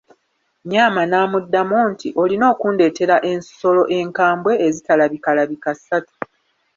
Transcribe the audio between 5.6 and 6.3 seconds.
ssatu